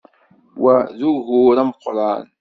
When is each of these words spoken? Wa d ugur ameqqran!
Wa 0.61 0.75
d 0.97 0.99
ugur 1.09 1.57
ameqqran! 1.61 2.25